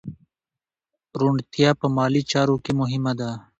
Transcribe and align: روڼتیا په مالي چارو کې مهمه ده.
روڼتیا 1.19 1.69
په 1.79 1.87
مالي 1.95 2.21
چارو 2.31 2.55
کې 2.63 2.71
مهمه 2.81 3.13
ده. 3.19 3.29